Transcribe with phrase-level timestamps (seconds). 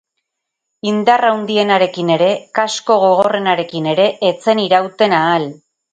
[0.91, 2.29] Indar handienarekin ere,
[2.61, 5.47] kasko gogorrenarekin ere, ez zen irauten ahal.